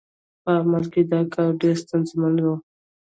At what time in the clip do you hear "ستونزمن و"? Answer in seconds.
1.83-2.47